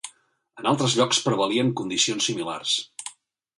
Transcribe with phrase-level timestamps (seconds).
[0.61, 2.75] En altres llocs prevalien condicions similars.